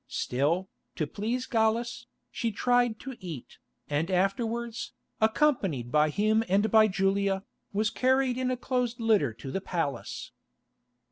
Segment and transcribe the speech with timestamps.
[0.07, 6.87] Still, to please Gallus, she tried to eat, and afterwards, accompanied by him and by
[6.87, 10.31] Julia, was carried in a closed litter to the palace.